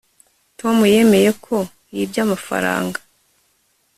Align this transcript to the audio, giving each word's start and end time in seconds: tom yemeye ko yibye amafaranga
tom 0.59 0.75
yemeye 0.93 1.29
ko 1.45 1.55
yibye 1.93 2.19
amafaranga 2.25 2.99